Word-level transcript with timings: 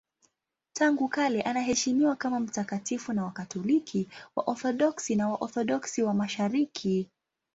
Tangu 0.73 1.07
kale 1.09 1.41
anaheshimiwa 1.41 2.15
kama 2.15 2.39
mtakatifu 2.39 3.13
na 3.13 3.23
Wakatoliki, 3.23 4.09
Waorthodoksi 4.35 5.15
na 5.15 5.29
Waorthodoksi 5.29 6.03
wa 6.03 6.13
Mashariki. 6.13 7.09